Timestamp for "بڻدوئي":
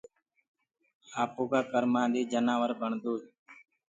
2.81-3.23